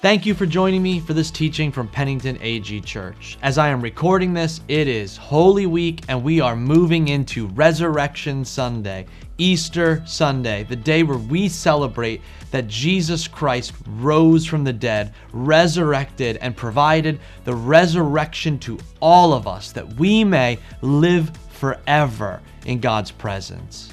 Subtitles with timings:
[0.00, 3.36] Thank you for joining me for this teaching from Pennington AG Church.
[3.42, 8.42] As I am recording this, it is Holy Week and we are moving into Resurrection
[8.42, 9.04] Sunday,
[9.36, 16.38] Easter Sunday, the day where we celebrate that Jesus Christ rose from the dead, resurrected,
[16.38, 23.10] and provided the resurrection to all of us that we may live forever in God's
[23.10, 23.92] presence.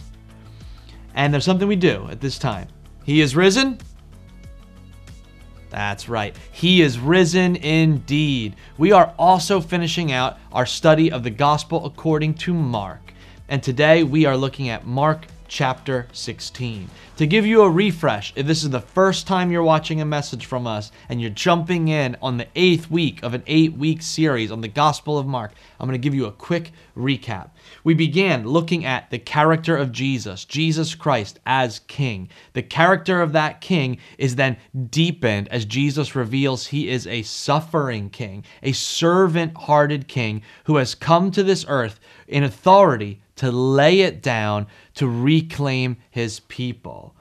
[1.15, 2.69] And there's something we do at this time.
[3.03, 3.79] He is risen.
[5.77, 6.35] That's right.
[6.51, 8.55] He is risen indeed.
[8.79, 13.13] We are also finishing out our study of the gospel according to Mark.
[13.47, 16.89] And today we are looking at Mark chapter 16.
[17.17, 20.47] To give you a refresh, if this is the first time you're watching a message
[20.47, 24.51] from us and you're jumping in on the eighth week of an eight week series
[24.51, 27.51] on the Gospel of Mark, I'm going to give you a quick recap.
[27.87, 32.27] We began looking at the character of Jesus, Jesus Christ as King.
[32.51, 34.57] The character of that King is then
[34.91, 40.95] deepened as Jesus reveals he is a suffering King, a servant hearted King who has
[40.95, 47.15] come to this earth in authority to lay it down to reclaim his people.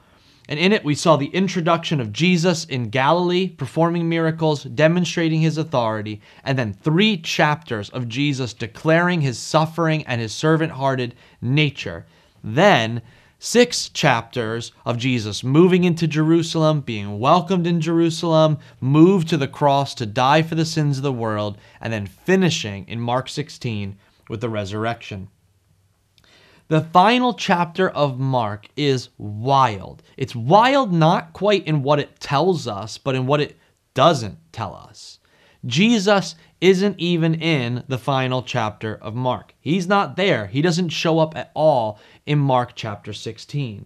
[0.49, 5.57] And in it, we saw the introduction of Jesus in Galilee, performing miracles, demonstrating his
[5.57, 12.05] authority, and then three chapters of Jesus declaring his suffering and his servant hearted nature.
[12.41, 13.01] Then,
[13.39, 19.93] six chapters of Jesus moving into Jerusalem, being welcomed in Jerusalem, moved to the cross
[19.95, 23.97] to die for the sins of the world, and then finishing in Mark 16
[24.29, 25.27] with the resurrection.
[26.69, 30.03] The final chapter of Mark is wild.
[30.17, 33.57] It's wild not quite in what it tells us, but in what it
[33.93, 35.19] doesn't tell us.
[35.65, 39.53] Jesus isn't even in the final chapter of Mark.
[39.61, 40.47] He's not there.
[40.47, 43.85] He doesn't show up at all in Mark chapter 16.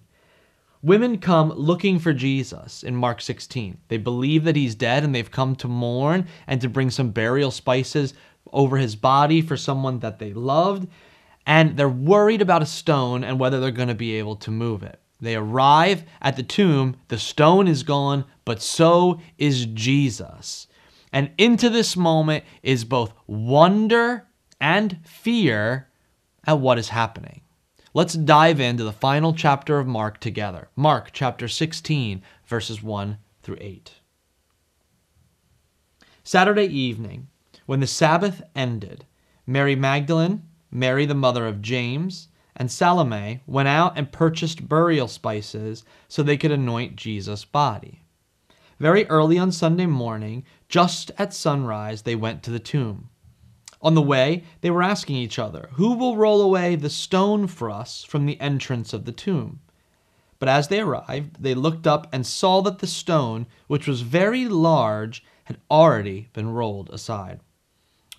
[0.82, 3.78] Women come looking for Jesus in Mark 16.
[3.90, 7.52] They believe that he's dead and they've come to mourn and to bring some burial
[7.52, 8.16] spices
[8.52, 10.88] over his body for someone that they loved
[11.52, 14.84] and they're worried about a stone and whether they're going to be able to move
[14.84, 15.02] it.
[15.20, 20.68] They arrive at the tomb, the stone is gone, but so is Jesus.
[21.12, 24.28] And into this moment is both wonder
[24.62, 25.90] and fear
[26.48, 27.42] at what is happening.
[27.94, 30.70] Let's dive into the final chapter of Mark together.
[30.78, 33.92] Mark chapter 16, verses 1 through 8.
[36.24, 37.28] Saturday evening,
[37.66, 39.06] when the Sabbath ended,
[39.46, 45.84] Mary Magdalene, Mary, the mother of James, and Salome went out and purchased burial spices
[46.08, 48.02] so they could anoint Jesus' body.
[48.80, 53.10] Very early on Sunday morning, just at sunrise, they went to the tomb.
[53.82, 57.70] On the way, they were asking each other, Who will roll away the stone for
[57.70, 59.60] us from the entrance of the tomb?
[60.40, 64.48] But as they arrived, they looked up and saw that the stone, which was very
[64.48, 67.42] large, had already been rolled aside.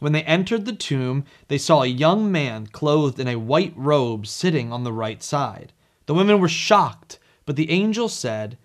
[0.02, 4.26] When they entered the tomb, they saw a young man clothed in a white robe
[4.26, 5.72] sitting on the right side.
[6.06, 8.58] The women were shocked, but the angel said,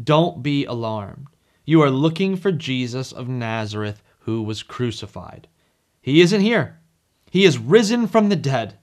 [0.00, 1.26] Don't be alarmed.
[1.64, 5.48] You are looking for Jesus of Nazareth who was crucified.
[6.00, 6.78] He isn't here.
[7.28, 8.78] He is risen from the dead.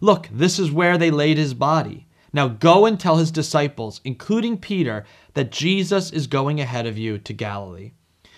[0.00, 2.08] Look, this is where they laid his body.
[2.32, 5.04] Now go and tell his disciples, including Peter,
[5.34, 7.92] that Jesus is going ahead of you to Galilee.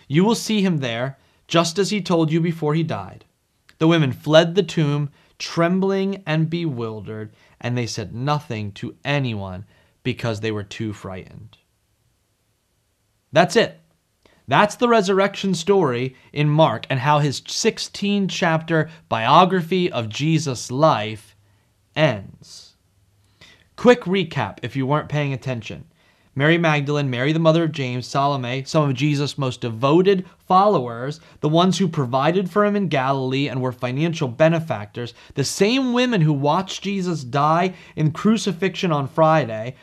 [0.07, 1.17] You will see him there
[1.49, 3.25] just as he told you before he died.
[3.79, 9.65] The women fled the tomb, trembling and bewildered, and they said nothing to anyone
[10.03, 11.59] because they were too frightened.
[13.33, 13.81] That's it.
[14.49, 21.35] That's the resurrection story in Mark and how his 16 chapter biography of Jesus' life
[21.97, 22.77] ends.
[23.75, 25.87] Quick recap if you weren't paying attention.
[26.39, 31.49] Mary Magdalene, Mary the mother of James, Salome, some of Jesus' most devoted followers, the
[31.49, 36.35] ones who provided for him in Galilee and were financial benefactors, the same women who
[36.35, 39.77] watched Jesus die in crucifixion on Friday,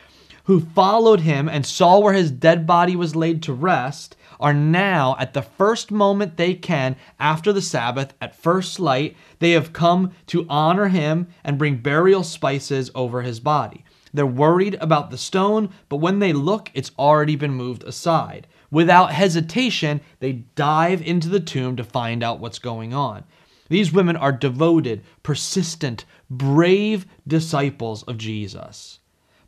[0.44, 5.16] who followed him and saw where his dead body was laid to rest, are now,
[5.18, 10.12] at the first moment they can after the Sabbath, at first light, they have come
[10.28, 13.84] to honor him and bring burial spices over his body.
[14.14, 18.46] They're worried about the stone, but when they look, it's already been moved aside.
[18.70, 23.24] Without hesitation, they dive into the tomb to find out what's going on.
[23.68, 29.00] These women are devoted, persistent, brave disciples of Jesus.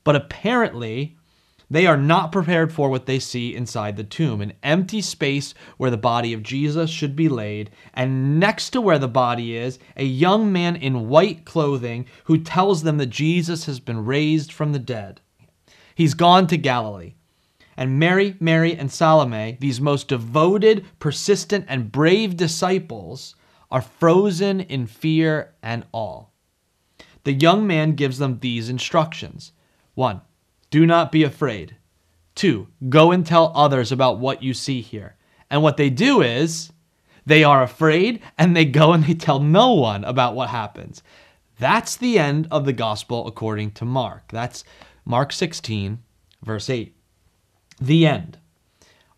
[0.03, 1.17] But apparently,
[1.69, 5.91] they are not prepared for what they see inside the tomb an empty space where
[5.91, 10.05] the body of Jesus should be laid, and next to where the body is, a
[10.05, 14.79] young man in white clothing who tells them that Jesus has been raised from the
[14.79, 15.21] dead.
[15.95, 17.15] He's gone to Galilee.
[17.77, 23.35] And Mary, Mary, and Salome, these most devoted, persistent, and brave disciples,
[23.71, 26.27] are frozen in fear and awe.
[27.25, 29.53] The young man gives them these instructions
[29.95, 30.21] 1.
[30.71, 31.77] Do not be afraid.
[32.37, 32.69] 2.
[32.89, 35.17] Go and tell others about what you see here.
[35.51, 36.73] And what they do is
[37.25, 41.03] they are afraid and they go and they tell no one about what happens.
[41.59, 44.29] That's the end of the gospel according to Mark.
[44.31, 44.65] That's
[45.05, 45.99] Mark 16,
[46.43, 46.95] verse 8.
[47.81, 48.39] The end.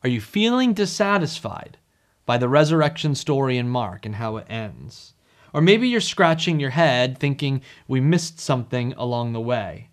[0.03, 1.79] Are you feeling dissatisfied
[2.25, 5.15] by the resurrection story in Mark and how it ends?
[5.53, 9.88] Or maybe you're scratching your head thinking we missed something along the way.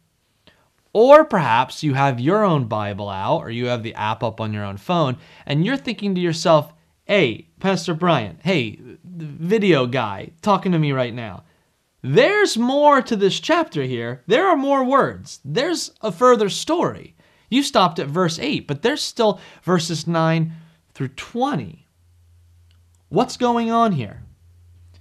[0.96, 4.54] Or perhaps you have your own Bible out or you have the app up on
[4.54, 6.72] your own phone and you're thinking to yourself,
[7.04, 11.44] hey, Pastor Brian, hey, video guy, talking to me right now.
[12.02, 14.24] There's more to this chapter here.
[14.26, 15.42] There are more words.
[15.44, 17.18] There's a further story.
[17.50, 20.54] You stopped at verse 8, but there's still verses 9
[20.94, 21.90] through 20.
[23.10, 24.24] What's going on here?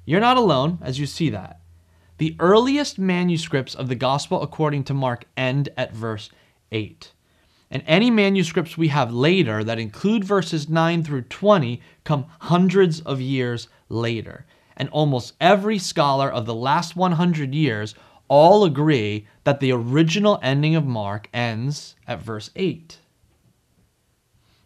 [0.05, 1.61] You're not alone as you see that.
[2.24, 6.30] The earliest manuscripts of the Gospel according to Mark end at verse
[6.72, 7.12] 8.
[7.70, 13.20] And any manuscripts we have later that include verses 9 through 20 come hundreds of
[13.20, 17.94] years later and almost every scholar of the last 100 years
[18.26, 23.00] all agree that the original ending of Mark ends at verse 8.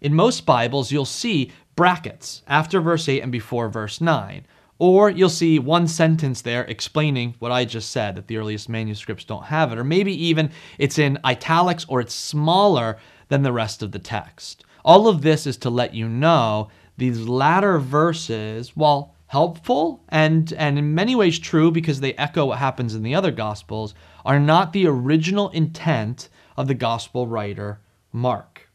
[0.00, 4.46] In most Bibles, you'll see brackets after verse 8 and before verse 9.
[4.78, 9.24] Or you'll see one sentence there explaining what I just said, that the earliest manuscripts
[9.24, 9.78] don't have it.
[9.78, 12.98] Or maybe even it's in italics or it's smaller
[13.28, 14.64] than the rest of the text.
[14.84, 20.78] All of this is to let you know these latter verses, while helpful and, and
[20.78, 23.94] in many ways true because they echo what happens in the other Gospels,
[24.24, 27.80] are not the original intent of the Gospel writer
[28.12, 28.68] Mark.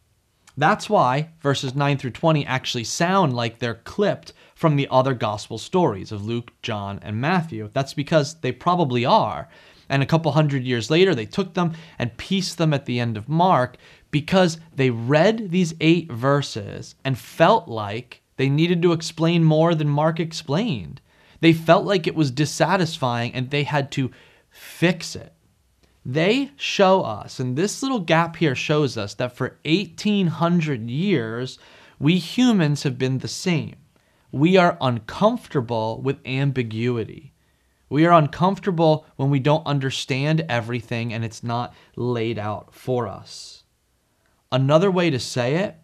[0.55, 5.57] That's why verses 9 through 20 actually sound like they're clipped from the other Gospel
[5.57, 7.69] stories of Luke, John, and Matthew.
[7.73, 9.49] That's because they probably are.
[9.89, 13.17] And a couple hundred years later, they took them and pieced them at the end
[13.17, 13.75] of Mark
[14.09, 19.89] because they read these eight verses and felt like they needed to explain more than
[19.89, 21.01] Mark explained.
[21.41, 24.11] They felt like it was dissatisfying and they had to
[24.49, 25.33] fix it.
[26.05, 31.59] They show us, and this little gap here shows us that for 1800 years,
[31.99, 33.75] we humans have been the same.
[34.33, 37.33] We are uncomfortable with ambiguity.
[37.87, 43.63] We are uncomfortable when we don't understand everything and it's not laid out for us.
[44.51, 45.75] Another way to say it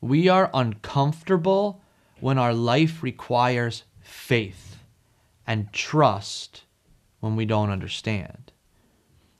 [0.00, 1.80] we are uncomfortable
[2.18, 4.80] when our life requires faith
[5.46, 6.64] and trust
[7.20, 8.50] when we don't understand.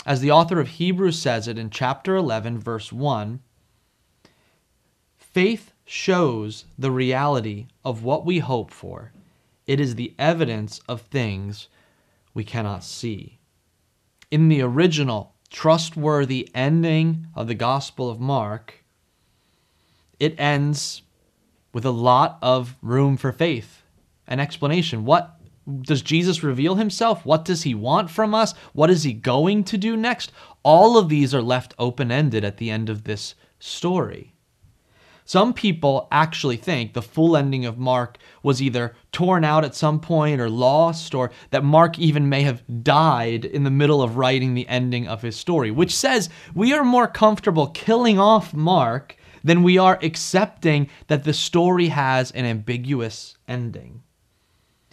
[0.06, 3.40] As the author of Hebrews says it in chapter 11, verse 1,
[5.16, 9.10] faith shows the reality of what we hope for.
[9.66, 11.68] It is the evidence of things
[12.34, 13.38] we cannot see.
[14.30, 18.84] In the original, trustworthy ending of the Gospel of Mark,
[20.20, 21.00] it ends
[21.72, 23.82] with a lot of room for faith
[24.26, 25.06] and explanation.
[25.06, 25.36] What
[25.80, 27.24] does Jesus reveal himself?
[27.24, 28.52] What does he want from us?
[28.74, 30.32] What is he going to do next?
[30.62, 34.34] All of these are left open ended at the end of this story.
[35.28, 40.00] Some people actually think the full ending of Mark was either torn out at some
[40.00, 44.54] point or lost, or that Mark even may have died in the middle of writing
[44.54, 49.62] the ending of his story, which says we are more comfortable killing off Mark than
[49.62, 54.02] we are accepting that the story has an ambiguous ending.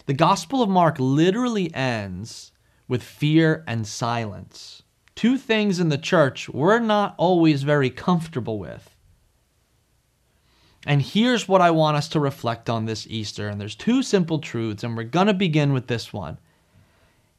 [0.04, 2.52] The Gospel of Mark literally ends
[2.88, 4.82] with fear and silence.
[5.14, 8.95] Two things in the church we're not always very comfortable with.
[10.86, 13.48] And here's what I want us to reflect on this Easter.
[13.48, 16.38] And there's two simple truths, and we're going to begin with this one.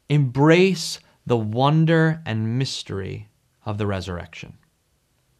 [0.09, 3.29] Embrace the wonder and mystery
[3.65, 4.57] of the resurrection.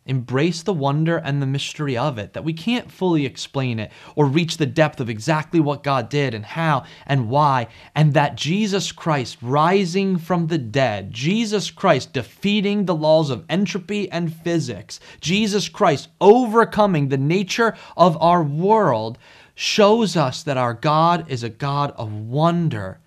[0.07, 4.25] Embrace the wonder and the mystery of it, that we can't fully explain it or
[4.25, 8.91] reach the depth of exactly what God did and how and why, and that Jesus
[8.91, 15.69] Christ rising from the dead, Jesus Christ defeating the laws of entropy and physics, Jesus
[15.69, 19.17] Christ overcoming the nature of our world,
[19.55, 22.99] shows us that our God is a God of wonder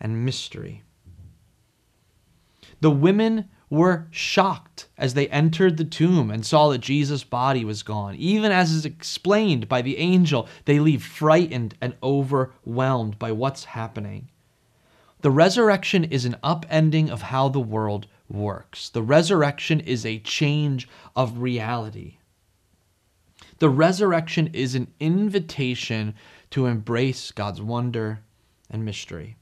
[0.00, 0.82] and mystery.
[2.80, 7.82] The women were shocked as they entered the tomb and saw that Jesus' body was
[7.82, 8.14] gone.
[8.14, 14.28] Even as is explained by the angel, they leave frightened and overwhelmed by what's happening.
[15.20, 18.88] The resurrection is an upending of how the world works.
[18.88, 22.18] The resurrection is a change of reality.
[23.58, 26.14] The resurrection is an invitation
[26.50, 28.20] to embrace God's wonder
[28.70, 29.37] and mystery.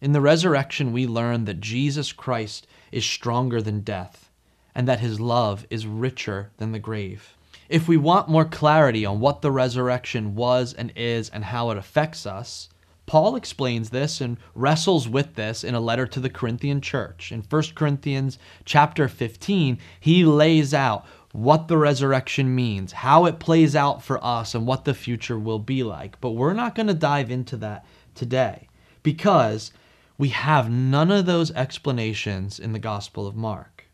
[0.00, 4.30] In the resurrection, we learn that Jesus Christ is stronger than death
[4.74, 7.36] and that his love is richer than the grave.
[7.68, 11.76] If we want more clarity on what the resurrection was and is and how it
[11.76, 12.70] affects us,
[13.04, 17.30] Paul explains this and wrestles with this in a letter to the Corinthian church.
[17.30, 23.76] In 1 Corinthians chapter 15, he lays out what the resurrection means, how it plays
[23.76, 26.18] out for us, and what the future will be like.
[26.20, 28.68] But we're not going to dive into that today
[29.02, 29.72] because
[30.20, 33.86] we have none of those explanations in the Gospel of Mark.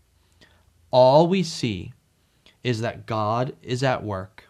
[0.90, 1.92] All we see
[2.64, 4.42] is that God is at work,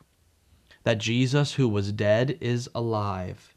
[0.84, 3.52] that Jesus, who was dead, is alive,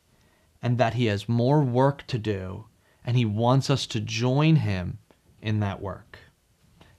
[0.61, 2.65] and that he has more work to do,
[3.05, 4.97] and he wants us to join him
[5.41, 6.19] in that work.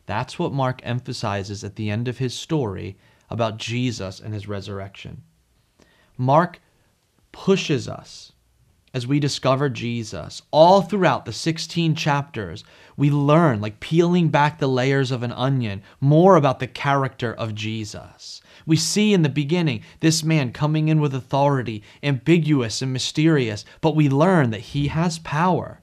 [0.06, 2.96] That's what Mark emphasizes at the end of his story
[3.28, 5.22] about Jesus and his resurrection.
[6.16, 6.62] Mark
[7.30, 8.32] pushes us
[8.92, 12.64] as we discover Jesus, all throughout the 16 chapters,
[12.96, 17.54] we learn, like peeling back the layers of an onion, more about the character of
[17.54, 18.40] Jesus.
[18.66, 23.94] We see in the beginning this man coming in with authority, ambiguous and mysterious, but
[23.94, 25.80] we learn that he has power.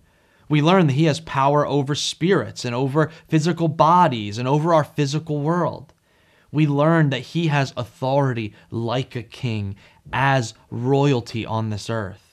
[0.50, 4.84] We learn that he has power over spirits and over physical bodies and over our
[4.84, 5.94] physical world.
[6.52, 9.76] We learn that he has authority like a king
[10.14, 12.27] as royalty on this earth.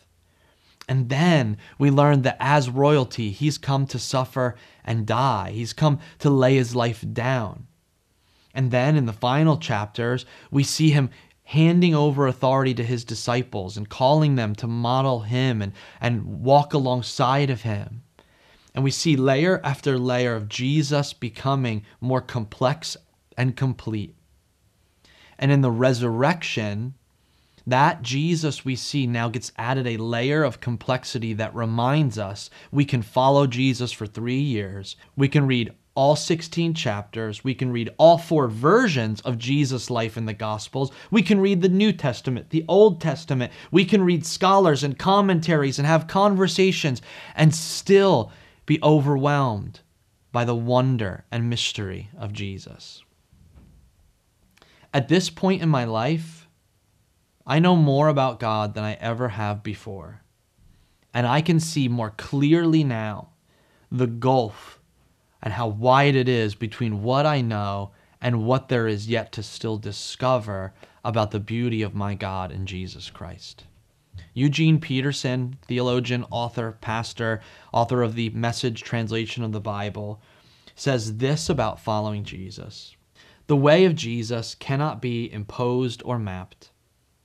[0.89, 5.53] And then we learn that as royalty, he's come to suffer and die.
[5.53, 7.67] He's come to lay his life down.
[8.55, 11.11] And then in the final chapters, we see him
[11.45, 16.73] handing over authority to his disciples and calling them to model him and, and walk
[16.73, 18.03] alongside of him.
[18.75, 22.97] And we see layer after layer of Jesus becoming more complex
[23.37, 24.15] and complete.
[25.39, 26.95] And in the resurrection,
[27.67, 32.85] that Jesus we see now gets added a layer of complexity that reminds us we
[32.85, 34.97] can follow Jesus for three years.
[35.17, 37.45] We can read all 16 chapters.
[37.45, 40.91] We can read all four versions of Jesus' life in the Gospels.
[41.11, 43.53] We can read the New Testament, the Old Testament.
[43.71, 47.01] We can read scholars and commentaries and have conversations
[47.37, 48.33] and still
[48.67, 49.81] be overwhelmed
[50.33, 53.05] by the wonder and mystery of Jesus.
[54.93, 56.44] At this point in my life,
[57.47, 60.23] I know more about God than I ever have before.
[61.13, 63.29] And I can see more clearly now
[63.91, 64.81] the gulf
[65.43, 69.43] and how wide it is between what I know and what there is yet to
[69.43, 70.73] still discover
[71.05, 73.65] about the beauty of my God in Jesus Christ.
[74.33, 80.21] Eugene Peterson, theologian, author, pastor, author of the Message translation of the Bible,
[80.75, 82.97] says this about following Jesus
[83.47, 86.71] The way of Jesus cannot be imposed or mapped.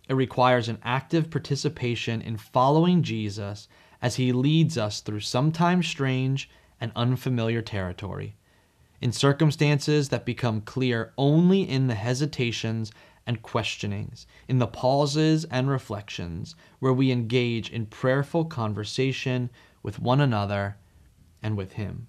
[0.10, 3.68] It requires an active participation in following Jesus
[4.01, 6.50] as he leads us through sometimes strange
[6.82, 8.36] and unfamiliar territory,
[9.01, 12.92] in circumstances that become clear only in the hesitations
[13.28, 19.51] and questionings, in the pauses and reflections where we engage in prayerful conversation
[19.84, 20.78] with one another
[21.44, 22.08] and with him.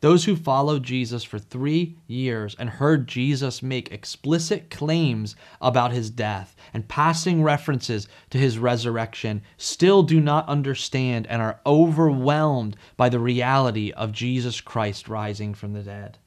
[0.00, 6.08] Those who followed Jesus for three years and heard Jesus make explicit claims about his
[6.10, 13.08] death and passing references to his resurrection still do not understand and are overwhelmed by
[13.08, 16.18] the reality of Jesus Christ rising from the dead.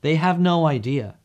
[0.00, 1.16] They have no idea.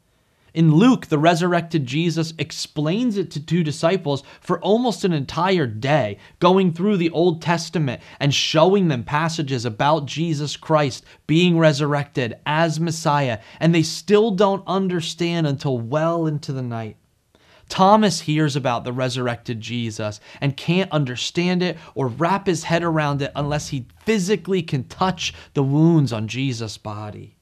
[0.55, 6.17] In Luke, the resurrected Jesus explains it to two disciples for almost an entire day,
[6.39, 12.79] going through the Old Testament and showing them passages about Jesus Christ being resurrected as
[12.79, 16.95] Messiah, and they still don't understand until well into the night.
[17.67, 23.21] Thomas hears about the resurrected Jesus and can't understand it or wrap his head around
[23.21, 27.34] it unless he physically can touch the wounds on Jesus' body.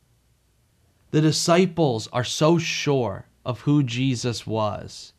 [1.14, 5.14] The disciples are so sure of who Jesus was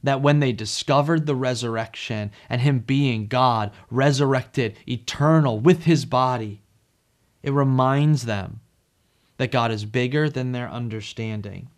[0.00, 6.62] that when they discovered the resurrection and Him being God, resurrected, eternal with His body,
[7.42, 8.60] it reminds them
[9.38, 11.70] that God is bigger than their understanding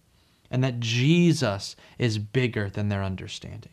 [0.51, 3.73] and that Jesus is bigger than their understanding.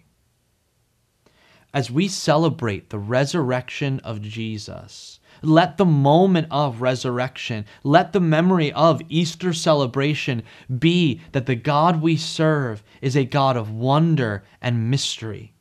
[1.73, 8.71] As we celebrate the resurrection of Jesus, let the moment of resurrection, let the memory
[8.73, 10.43] of Easter celebration
[10.79, 15.53] be that the God we serve is a God of wonder and mystery.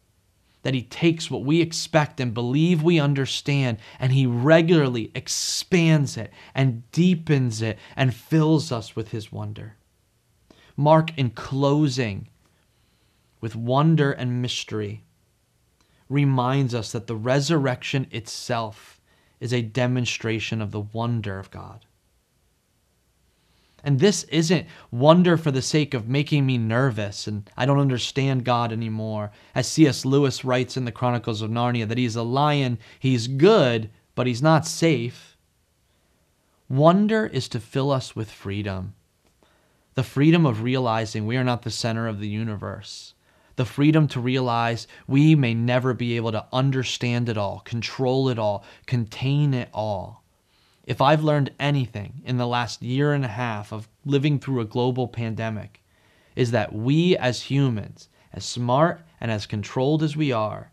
[0.62, 6.33] That he takes what we expect and believe we understand, and he regularly expands it
[6.54, 9.76] and deepens it and fills us with his wonder.
[10.76, 12.28] Mark, in closing,
[13.40, 15.04] with wonder and mystery,
[16.09, 18.94] reminds us that the resurrection itself
[19.45, 21.85] is a demonstration of the wonder of God.
[23.85, 28.47] And this isn't wonder for the sake of making me nervous and I don't understand
[28.47, 29.31] God anymore.
[29.55, 30.07] As C.S.
[30.07, 34.41] Lewis writes in the Chronicles of Narnia that he's a lion, he's good, but he's
[34.41, 35.37] not safe.
[36.71, 38.95] Wonder is to fill us with freedom
[39.95, 43.13] the freedom of realizing we are not the center of the universe,
[43.57, 48.39] the freedom to realize we may never be able to understand it all, control it
[48.39, 50.25] all, contain it all.
[50.85, 54.67] If I've learned anything in the last year and a half of living through a
[54.67, 55.83] global pandemic,
[56.37, 60.73] is that we as humans, as smart and as controlled as we are,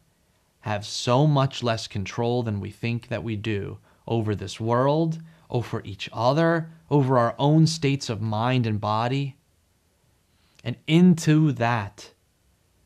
[0.61, 5.19] have so much less control than we think that we do over this world,
[5.49, 9.37] over each other, over our own states of mind and body.
[10.63, 12.11] And into that,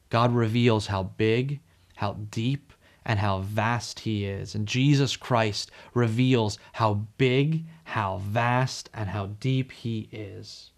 [0.09, 1.59] God reveals how big,
[1.95, 2.73] how deep,
[3.05, 4.55] and how vast He is.
[4.55, 10.71] And Jesus Christ reveals how big, how vast, and how deep He is.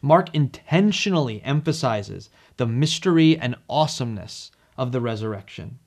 [0.00, 5.78] Mark intentionally emphasizes the mystery and awesomeness of the resurrection.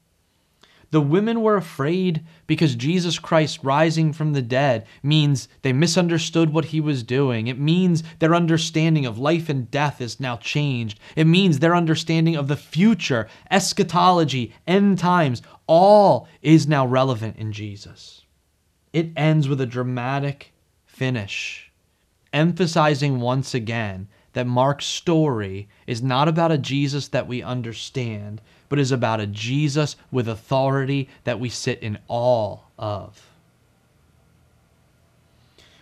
[0.89, 6.65] The women were afraid because Jesus Christ rising from the dead means they misunderstood what
[6.65, 7.47] he was doing.
[7.47, 10.99] It means their understanding of life and death is now changed.
[11.15, 17.51] It means their understanding of the future, eschatology, end times, all is now relevant in
[17.51, 18.23] Jesus.
[18.93, 20.53] It ends with a dramatic
[20.85, 21.71] finish,
[22.31, 28.79] emphasizing once again that Mark's story is not about a Jesus that we understand, but
[28.79, 33.29] is about a Jesus with authority that we sit in awe of.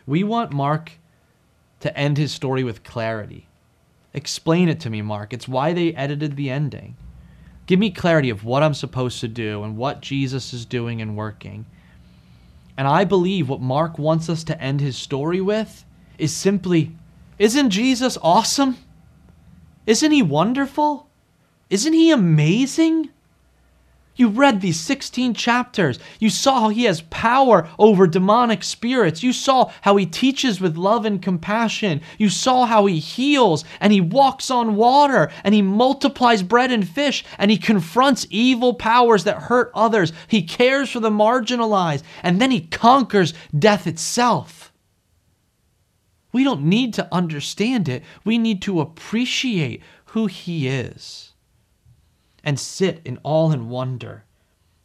[0.06, 0.94] We want Mark
[1.80, 3.48] to end his story with clarity.
[4.14, 5.34] Explain it to me, Mark.
[5.34, 6.96] It's why they edited the ending.
[7.66, 11.18] Give me clarity of what I'm supposed to do and what Jesus is doing and
[11.18, 11.66] working.
[12.78, 15.84] And I believe what Mark wants us to end his story with
[16.18, 16.92] is simply
[17.40, 18.78] Isn't Jesus awesome?
[19.86, 21.10] Isn't he wonderful?
[21.70, 23.10] Isn't he amazing?
[24.18, 26.00] You read these 16 chapters.
[26.20, 29.24] You saw how he has power over demonic spirits.
[29.24, 32.00] You saw how he teaches with love and compassion.
[32.18, 36.88] You saw how he heals and he walks on water and he multiplies bread and
[36.88, 40.14] fish and he confronts evil powers that hurt others.
[40.30, 44.72] He cares for the marginalized and then he conquers death itself.
[46.32, 51.34] We don't need to understand it, we need to appreciate who he is
[52.46, 54.24] and sit in awe and wonder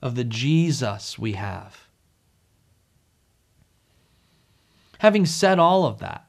[0.02, 1.86] of the Jesus we have.
[4.98, 6.26] Having said all of that,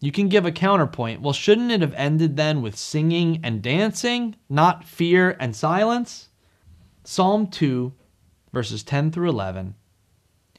[0.00, 1.20] you can give a counterpoint.
[1.20, 6.28] Well, shouldn't it have ended then with singing and dancing, not fear and silence?
[7.04, 7.92] Psalm 2,
[8.52, 9.74] verses 10 through 11,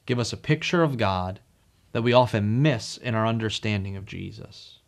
[0.05, 1.39] give us a picture of God
[1.91, 4.79] that we often miss in our understanding of Jesus.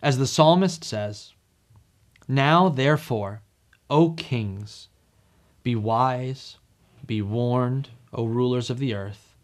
[0.00, 1.32] As the psalmist says,
[2.28, 3.42] Now therefore,
[3.90, 4.88] O kings,
[5.62, 6.58] be wise,
[7.06, 9.34] be warned, O rulers of the earth.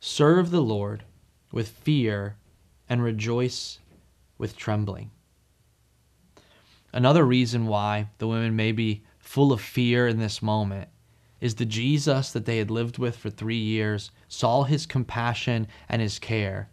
[0.00, 1.04] Serve the Lord
[1.52, 2.36] with fear
[2.88, 3.78] and rejoice
[4.36, 5.10] with trembling.
[6.92, 10.88] Another reason why the women may be full of fear in this moment
[11.40, 16.02] is the Jesus that they had lived with for three years saw his compassion and
[16.02, 16.68] his care.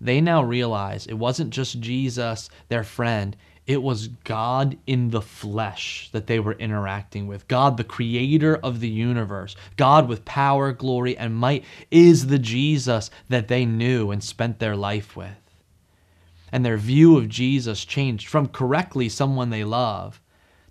[0.00, 6.08] They now realize it wasn't just Jesus, their friend, it was God in the flesh
[6.12, 7.46] that they were interacting with.
[7.46, 13.10] God, the creator of the universe, God with power, glory, and might, is the Jesus
[13.28, 15.36] that they knew and spent their life with.
[16.50, 20.20] And their view of Jesus changed from correctly someone they love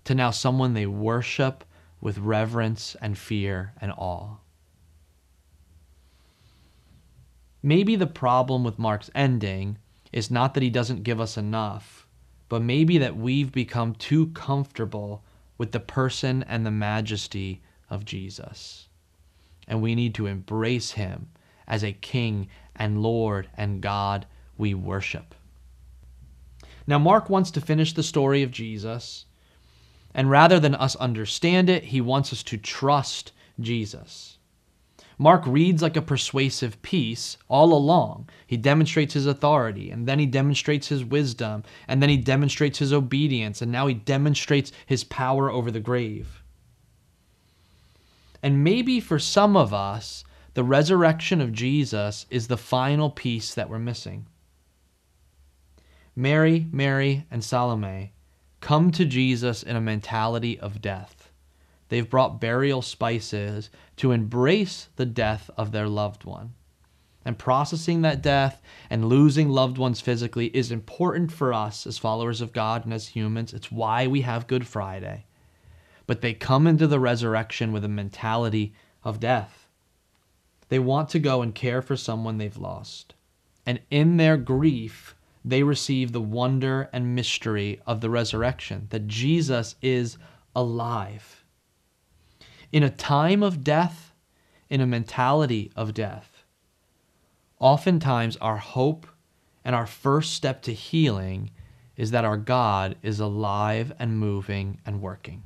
[0.04, 1.64] to now someone they worship
[2.00, 4.36] with reverence and fear and awe.
[7.62, 9.78] Maybe the problem with Mark's ending
[10.12, 11.99] is not that he doesn't give us enough
[12.50, 15.22] but maybe that we've become too comfortable
[15.56, 18.88] with the person and the majesty of Jesus.
[19.68, 21.28] And we need to embrace him
[21.68, 24.26] as a king and Lord and God
[24.58, 25.34] we worship.
[26.88, 29.26] Now, Mark wants to finish the story of Jesus,
[30.12, 34.38] and rather than us understand it, he wants us to trust Jesus.
[35.20, 38.26] Mark reads like a persuasive piece all along.
[38.46, 42.90] He demonstrates his authority, and then he demonstrates his wisdom, and then he demonstrates his
[42.90, 46.42] obedience, and now he demonstrates his power over the grave.
[48.42, 53.68] And maybe for some of us, the resurrection of Jesus is the final piece that
[53.68, 54.26] we're missing.
[56.16, 58.14] Mary, Mary, and Salome
[58.62, 61.19] come to Jesus in a mentality of death.
[61.90, 66.54] They've brought burial spices to embrace the death of their loved one.
[67.24, 72.40] And processing that death and losing loved ones physically is important for us as followers
[72.40, 73.52] of God and as humans.
[73.52, 75.26] It's why we have Good Friday.
[76.06, 78.72] But they come into the resurrection with a mentality
[79.02, 79.66] of death.
[80.68, 83.14] They want to go and care for someone they've lost.
[83.66, 89.74] And in their grief, they receive the wonder and mystery of the resurrection, that Jesus
[89.82, 90.18] is
[90.54, 91.39] alive.
[92.72, 94.14] In a time of death,
[94.68, 96.44] in a mentality of death,
[97.58, 99.06] oftentimes our hope
[99.64, 101.50] and our first step to healing
[101.96, 105.42] is that our God is alive and moving and working.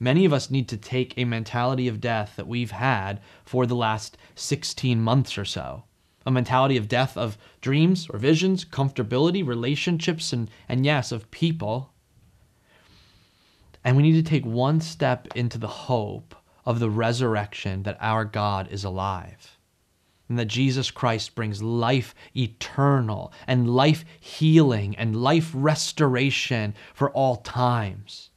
[0.00, 3.76] Many of us need to take a mentality of death that we've had for the
[3.76, 5.84] last 16 months or so
[6.26, 11.92] a mentality of death of dreams or visions, comfortability, relationships, and, and yes, of people.
[13.86, 18.24] And we need to take one step into the hope of the resurrection that our
[18.24, 19.56] God is alive.
[20.28, 27.36] And that Jesus Christ brings life eternal and life healing and life restoration for all
[27.36, 28.30] times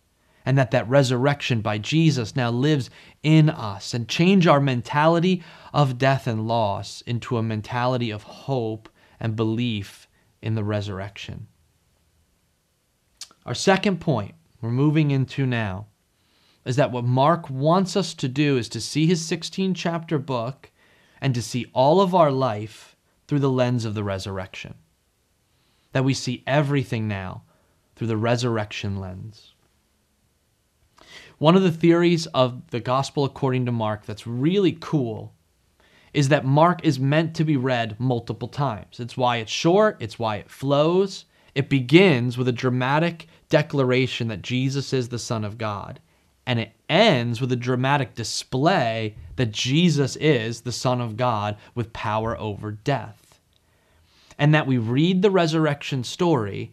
[0.46, 2.92] and that that resurrection by Jesus now lives
[3.24, 8.88] in us and change our mentality of death and loss into a mentality of hope
[9.20, 10.08] and belief
[10.44, 11.48] in the resurrection.
[13.48, 15.88] Our second point we're moving into now
[16.66, 20.72] is that what Mark wants us to do is to see his 16 chapter book
[21.22, 22.96] and to see all of our life
[23.28, 24.76] through the lens of the resurrection.
[25.94, 27.44] That we see everything now
[27.96, 29.54] through the resurrection lens.
[31.38, 35.34] One of the theories of the gospel according to Mark that's really cool
[36.14, 39.00] is that Mark is meant to be read multiple times.
[39.00, 41.26] It's why it's short, it's why it flows.
[41.56, 46.00] It begins with a dramatic declaration that Jesus is the Son of God,
[46.46, 51.94] and it ends with a dramatic display that Jesus is the Son of God with
[51.94, 53.40] power over death.
[54.38, 56.72] And that we read the resurrection story,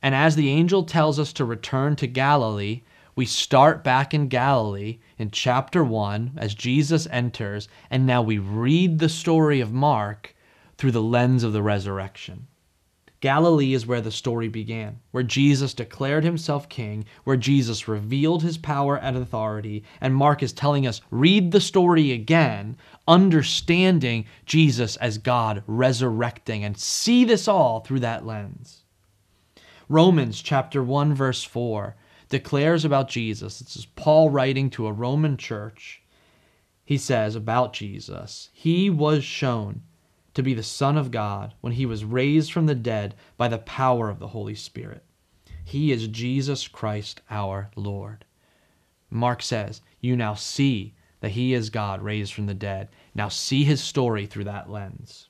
[0.00, 2.82] and as the angel tells us to return to Galilee,
[3.14, 8.98] we start back in Galilee in chapter 1 as Jesus enters, and now we read
[8.98, 10.34] the story of Mark
[10.78, 12.46] through the lens of the resurrection.
[13.22, 18.58] Galilee is where the story began, where Jesus declared himself king, where Jesus revealed his
[18.58, 25.18] power and authority, and Mark is telling us read the story again, understanding Jesus as
[25.18, 28.82] God resurrecting, and see this all through that lens.
[29.88, 31.94] Romans chapter 1 verse 4
[32.28, 33.60] declares about Jesus.
[33.60, 36.02] This is Paul writing to a Roman church.
[36.84, 39.82] He says about Jesus, He was shown
[40.34, 43.58] to be the Son of God when he was raised from the dead by the
[43.58, 45.04] power of the Holy Spirit.
[45.64, 48.24] He is Jesus Christ our Lord.
[49.10, 52.88] Mark says, You now see that he is God raised from the dead.
[53.14, 55.28] Now see his story through that lens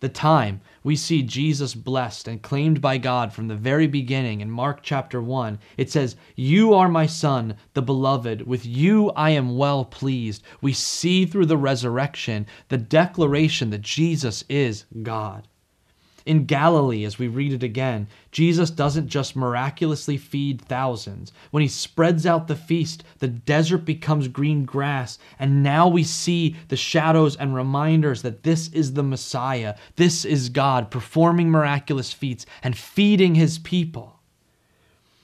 [0.00, 4.50] the time we see Jesus blessed and claimed by God from the very beginning in
[4.50, 5.58] Mark chapter 1.
[5.76, 8.46] It says, You are my son, the beloved.
[8.46, 10.42] With you I am well pleased.
[10.60, 15.48] We see through the resurrection the declaration that Jesus is God.
[16.26, 21.30] In Galilee, as we read it again, Jesus doesn't just miraculously feed thousands.
[21.52, 26.56] When he spreads out the feast, the desert becomes green grass, and now we see
[26.66, 29.76] the shadows and reminders that this is the Messiah.
[29.94, 34.18] This is God performing miraculous feats and feeding his people.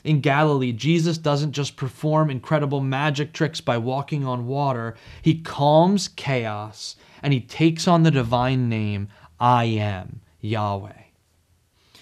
[0.05, 6.07] In Galilee, Jesus doesn't just perform incredible magic tricks by walking on water, he calms
[6.07, 9.09] chaos and he takes on the divine name,
[9.41, 10.21] I am.
[10.43, 10.93] Yahweh.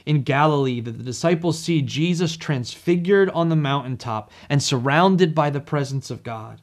[0.04, 5.60] In Galilee, the, the disciples see Jesus transfigured on the mountaintop and surrounded by the
[5.60, 6.60] presence of God.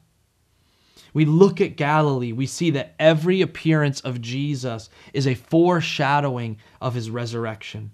[1.14, 6.94] We look at Galilee, we see that every appearance of Jesus is a foreshadowing of
[6.94, 7.92] his resurrection.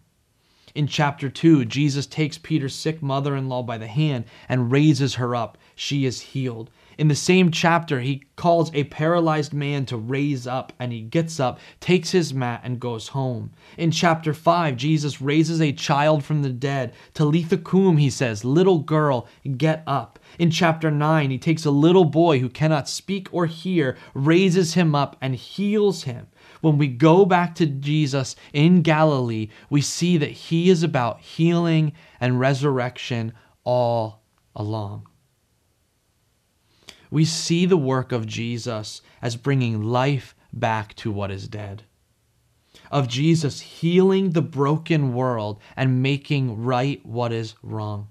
[0.74, 5.14] In chapter 2, Jesus takes Peter's sick mother in law by the hand and raises
[5.14, 5.56] her up.
[5.76, 6.70] She is healed.
[6.96, 11.40] In the same chapter, he calls a paralyzed man to raise up, and he gets
[11.40, 13.50] up, takes his mat, and goes home.
[13.76, 16.92] In chapter 5, Jesus raises a child from the dead.
[17.12, 19.26] Talitha cum, he says, little girl,
[19.56, 20.18] get up.
[20.38, 24.94] In chapter 9, he takes a little boy who cannot speak or hear, raises him
[24.94, 26.28] up, and heals him.
[26.60, 31.92] When we go back to Jesus in Galilee, we see that he is about healing
[32.20, 33.32] and resurrection
[33.64, 34.22] all
[34.54, 35.08] along
[37.14, 41.84] we see the work of Jesus as bringing life back to what is dead.
[42.90, 48.08] of Jesus healing the broken world and making right what is wrong.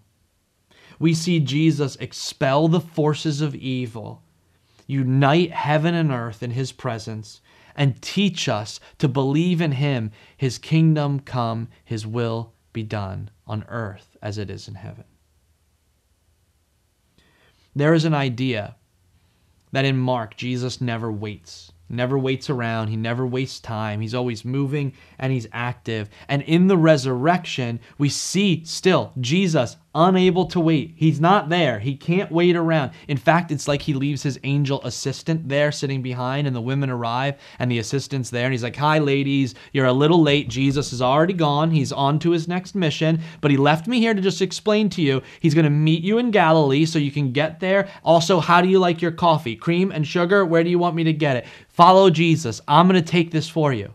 [0.99, 4.23] We see Jesus expel the forces of evil,
[4.87, 7.41] unite heaven and earth in his presence,
[7.75, 13.65] and teach us to believe in him, his kingdom come, his will be done on
[13.67, 15.03] earth as it is in heaven.
[17.75, 18.75] There is an idea
[19.73, 22.87] that in Mark, Jesus never waits never waits around.
[22.87, 24.01] He never wastes time.
[24.01, 26.09] He's always moving and he's active.
[26.27, 30.93] And in the resurrection, we see still Jesus unable to wait.
[30.95, 31.79] He's not there.
[31.79, 32.91] He can't wait around.
[33.07, 36.89] In fact, it's like he leaves his angel assistant there sitting behind, and the women
[36.89, 40.49] arrive, and the assistant's there, and he's like, Hi, ladies, you're a little late.
[40.49, 41.71] Jesus is already gone.
[41.71, 45.01] He's on to his next mission, but he left me here to just explain to
[45.01, 45.21] you.
[45.39, 47.89] He's going to meet you in Galilee so you can get there.
[48.03, 49.55] Also, how do you like your coffee?
[49.55, 50.45] Cream and sugar?
[50.45, 51.45] Where do you want me to get it?
[51.67, 52.61] Follow Jesus.
[52.67, 53.93] I'm going to take this for you.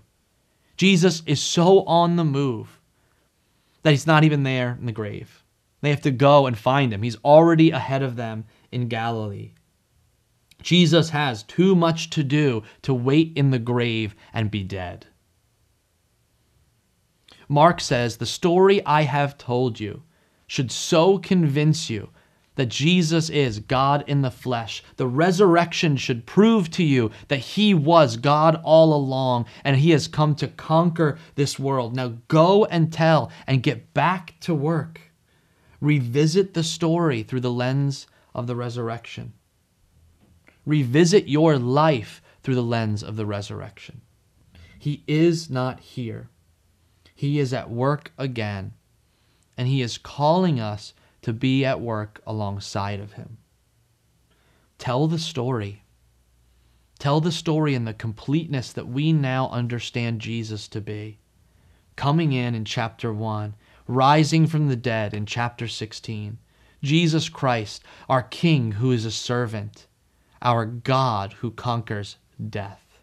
[0.76, 2.78] Jesus is so on the move
[3.82, 5.37] that he's not even there in the grave.
[5.80, 7.02] They have to go and find him.
[7.02, 9.52] He's already ahead of them in Galilee.
[10.62, 15.06] Jesus has too much to do to wait in the grave and be dead.
[17.48, 20.02] Mark says, The story I have told you
[20.46, 22.10] should so convince you
[22.56, 24.82] that Jesus is God in the flesh.
[24.96, 30.08] The resurrection should prove to you that He was God all along and He has
[30.08, 31.94] come to conquer this world.
[31.94, 35.07] Now go and tell and get back to work.
[35.80, 39.32] Revisit the story through the lens of the resurrection.
[40.66, 44.02] Revisit your life through the lens of the resurrection.
[44.78, 46.28] He is not here.
[47.14, 48.74] He is at work again,
[49.56, 53.38] and He is calling us to be at work alongside of Him.
[54.78, 55.82] Tell the story.
[56.98, 61.18] Tell the story in the completeness that we now understand Jesus to be.
[61.96, 63.54] Coming in in chapter 1
[63.88, 66.38] rising from the dead in chapter 16.
[66.82, 69.86] Jesus Christ, our King who is a servant,
[70.40, 72.16] our God who conquers
[72.48, 73.00] death.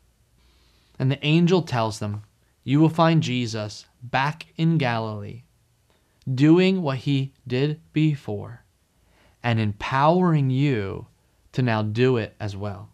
[0.98, 2.24] And the angel tells them,
[2.64, 5.44] You will find Jesus back in Galilee,
[6.34, 8.64] doing what he did before,
[9.44, 11.08] and empowering you
[11.52, 12.90] to now do it as well.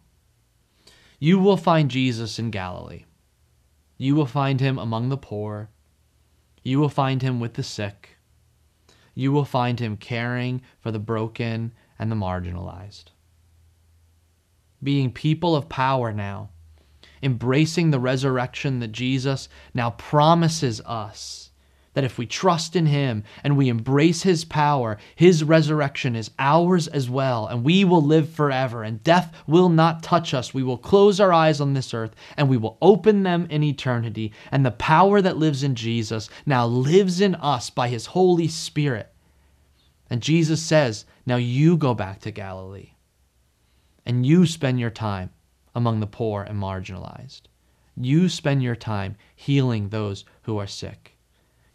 [1.20, 3.04] You will find Jesus in Galilee.
[3.96, 5.68] You will find him among the poor
[6.62, 8.16] you will find him with the sick.
[9.14, 13.06] You will find him caring for the broken and the marginalized.
[14.82, 16.50] Being people of power now,
[17.22, 21.51] embracing the resurrection that Jesus now promises us
[21.94, 26.88] that if we trust in Him and we embrace His power, His resurrection is ours
[26.88, 30.54] as well, and we will live forever, and death will not touch us.
[30.54, 34.32] We will close our eyes on this earth and we will open them in eternity.
[34.50, 39.12] And the power that lives in Jesus now lives in us by His Holy Spirit.
[40.10, 42.92] And Jesus says, Now you go back to Galilee
[44.04, 45.30] and you spend your time
[45.74, 47.42] among the poor and marginalized.
[47.96, 51.11] You spend your time healing those who are sick.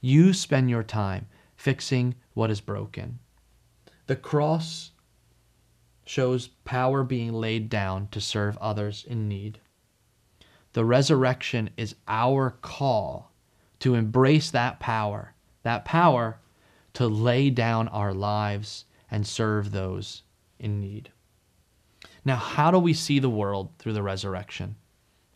[0.08, 3.20] You spend your time fixing what is broken.
[4.06, 4.91] The cross
[6.06, 9.60] shows power being laid down to serve others in need.
[10.72, 13.34] The resurrection is our call
[13.80, 16.39] to embrace that power, that power
[16.93, 20.24] to lay down our lives and serve those
[20.58, 21.12] in need.
[22.24, 24.78] Now, how do we see the world through the resurrection?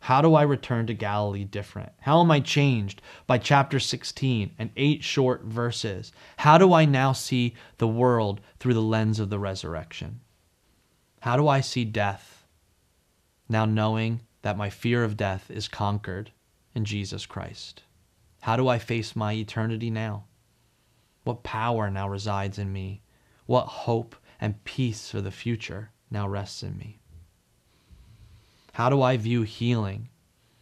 [0.06, 1.92] How do I return to Galilee different?
[2.00, 6.10] How am I changed by chapter 16 and eight short verses?
[6.38, 10.18] How do I now see the world through the lens of the resurrection?
[11.20, 12.48] How do I see death
[13.48, 16.32] now knowing that my fear of death is conquered
[16.74, 17.84] in Jesus Christ?
[18.40, 20.24] How do I face my eternity now?
[21.22, 23.02] What power now resides in me?
[23.46, 27.01] What hope and peace for the future now rests in me?
[28.72, 30.08] How do I view healing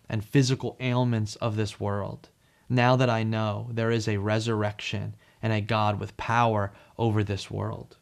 [0.08, 2.28] and physical ailments of this world
[2.68, 7.50] now that I know there is a resurrection and a God with power over this
[7.50, 7.98] world?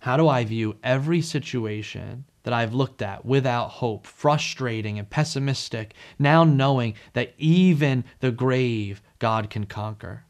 [0.00, 5.94] How do I view every situation that I've looked at without hope, frustrating and pessimistic,
[6.18, 10.24] now knowing that even the grave God can conquer?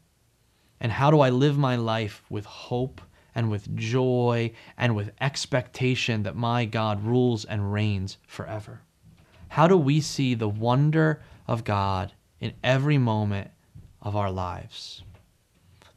[0.79, 3.01] And how do I live my life with hope
[3.35, 8.81] and with joy and with expectation that my God rules and reigns forever.
[9.49, 13.51] How do we see the wonder of God in every moment
[14.01, 15.03] of our lives?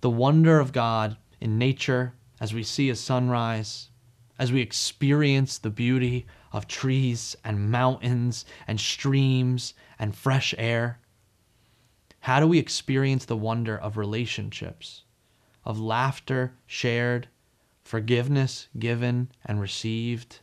[0.00, 3.90] The wonder of God in nature as we see a sunrise,
[4.38, 10.98] as we experience the beauty of trees and mountains and streams and fresh air.
[12.20, 15.04] How do we experience the wonder of relationships,
[15.64, 17.28] of laughter shared,
[17.82, 20.40] forgiveness given and received,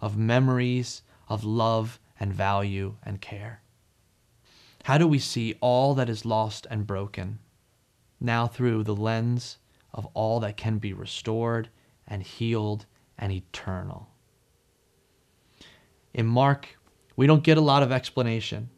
[0.00, 3.62] of memories of love and value and care?
[4.84, 7.38] How do we see all that is lost and broken
[8.20, 9.58] now through the lens
[9.92, 11.68] of all that can be restored
[12.06, 12.86] and healed
[13.18, 14.08] and eternal?
[16.14, 16.78] In Mark,
[17.16, 18.70] we don't get a lot of explanation,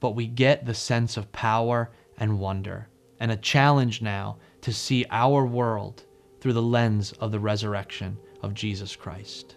[0.00, 2.88] but we get the sense of power and wonder
[3.20, 6.04] and a challenge now to see our world
[6.40, 9.56] through the lens of the resurrection of Jesus Christ.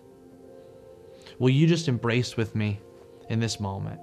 [1.39, 2.79] Will you just embrace with me
[3.29, 3.99] in this moment?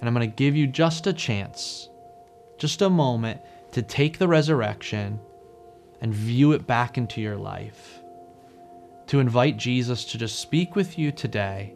[0.00, 1.88] And I'm going to give you just a chance,
[2.58, 3.40] just a moment
[3.72, 5.18] to take the resurrection
[6.00, 8.00] and view it back into your life.
[9.08, 11.74] To invite Jesus to just speak with you today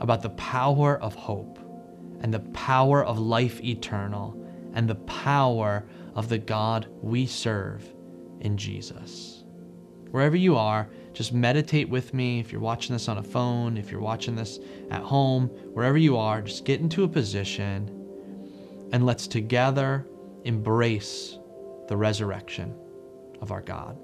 [0.00, 1.58] about the power of hope
[2.20, 4.36] and the power of life eternal
[4.74, 7.86] and the power of the God we serve
[8.40, 9.44] in Jesus.
[10.10, 12.40] Wherever you are, just meditate with me.
[12.40, 14.58] If you're watching this on a phone, if you're watching this
[14.90, 17.98] at home, wherever you are, just get into a position
[18.92, 20.06] and let's together
[20.44, 21.38] embrace
[21.88, 22.74] the resurrection
[23.40, 23.98] of our God.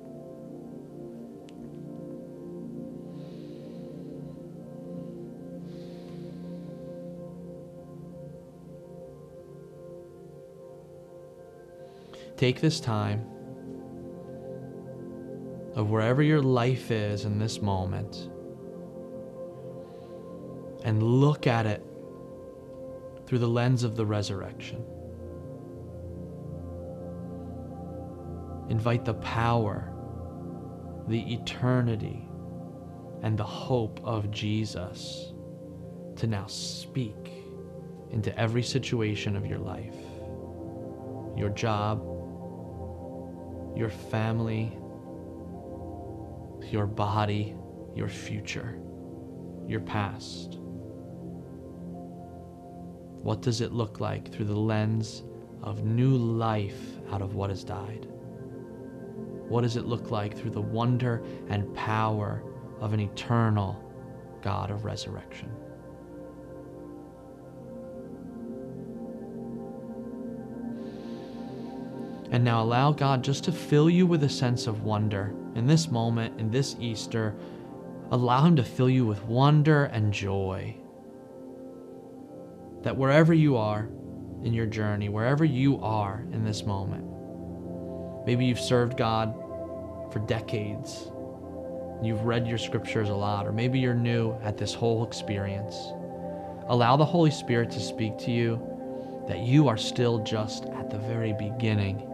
[12.39, 13.27] Take this time
[15.75, 18.31] of wherever your life is in this moment
[20.85, 21.85] and look at it
[23.27, 24.85] through the lens of the resurrection.
[28.71, 29.93] Invite the power,
[31.09, 32.29] the eternity,
[33.23, 35.33] and the hope of Jesus
[36.15, 37.33] to now speak
[38.13, 39.97] into every situation of your life
[41.39, 42.18] your job,
[43.79, 44.77] your family,
[46.69, 47.55] your body,
[47.95, 48.77] your future,
[49.69, 50.59] your past?
[53.23, 55.23] What does it look like through the lens
[55.63, 58.09] of new life out of what has died?
[59.49, 62.43] What does it look like through the wonder and power
[62.81, 63.81] of an eternal
[64.43, 65.51] God of resurrection?
[72.39, 75.91] And now allow God just to fill you with a sense of wonder in this
[75.91, 77.35] moment, in this Easter.
[78.13, 80.77] Allow Him to fill you with wonder and joy.
[82.83, 83.89] That wherever you are
[84.45, 87.05] in your journey, wherever you are in this moment,
[88.25, 89.35] maybe you've served God
[90.13, 91.11] for decades,
[92.05, 95.75] you've read your scriptures a lot, or maybe you're new at this whole experience.
[96.69, 98.63] Allow the Holy Spirit to speak to you
[99.27, 102.08] that you are still just at the very beginning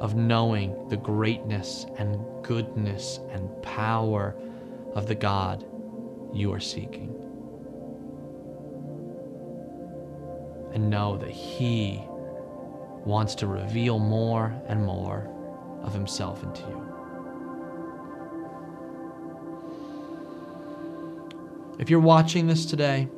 [0.00, 4.36] of knowing the greatness and goodness and power
[4.94, 5.64] of the God
[6.32, 7.14] you are seeking.
[10.72, 12.02] And know that He
[13.04, 15.30] wants to reveal more and more
[15.82, 16.88] of Himself into you.
[21.78, 23.08] If you're watching this today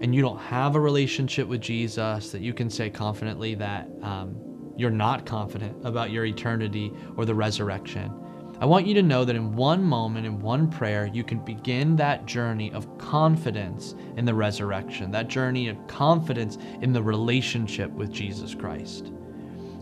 [0.00, 4.36] and you don't have a relationship with Jesus, that you can say confidently that um,
[4.76, 8.12] you're not confident about your eternity or the resurrection,
[8.58, 11.94] I want you to know that in one moment, in one prayer, you can begin
[11.96, 18.10] that journey of confidence in the resurrection, that journey of confidence in the relationship with
[18.10, 19.08] Jesus Christ.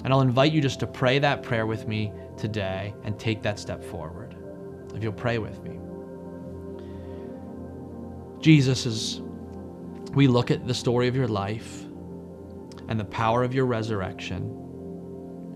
[0.02, 3.60] And I'll invite you just to pray that prayer with me today and take that
[3.60, 4.34] step forward.
[4.92, 5.78] If you'll pray with me.
[8.40, 9.22] Jesus, as
[10.14, 11.84] we look at the story of your life
[12.88, 14.63] and the power of your resurrection,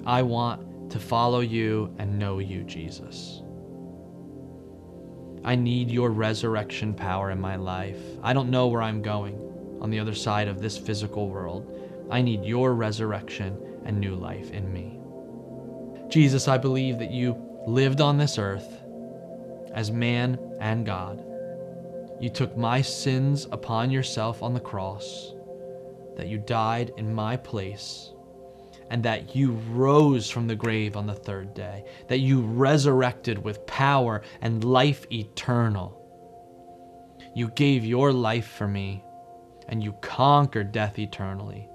[0.09, 3.43] I want to follow you and know you, Jesus.
[5.45, 8.01] I need your resurrection power in my life.
[8.23, 9.39] I don't know where I'm going
[9.83, 12.07] on the other side of this physical world.
[12.11, 14.99] I need your resurrection and new life in me.
[16.09, 18.81] Jesus, I believe that you lived on this earth
[19.75, 21.23] as man and God.
[22.19, 25.35] You took my sins upon yourself on the cross,
[26.17, 28.15] that you died in my place
[28.91, 33.67] and that you rose from the grave on the third day, that you resurrected with
[33.67, 35.95] power and life eternal.
[37.35, 39.05] You gave your life for me,
[39.69, 41.69] and you conquered death eternally.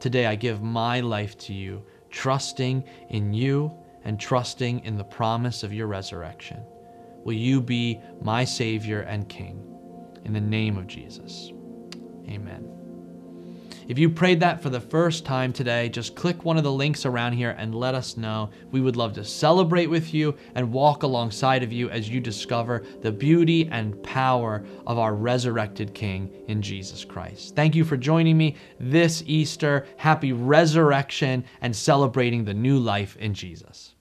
[0.00, 5.62] Today I give my life to you, trusting in you and trusting in the promise
[5.62, 6.62] of your resurrection.
[7.24, 9.68] Will you be my Savior and King?
[10.24, 11.52] In the name of Jesus.
[12.28, 12.81] Amen.
[13.88, 17.04] If you prayed that for the first time today, just click one of the links
[17.04, 18.50] around here and let us know.
[18.70, 22.84] We would love to celebrate with you and walk alongside of you as you discover
[23.00, 27.56] the beauty and power of our resurrected King in Jesus Christ.
[27.56, 29.86] Thank you for joining me this Easter.
[29.96, 33.91] Happy resurrection and celebrating the new life in Jesus.